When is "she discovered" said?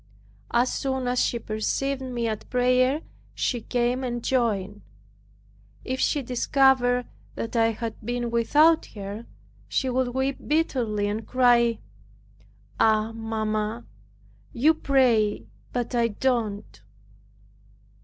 5.99-7.05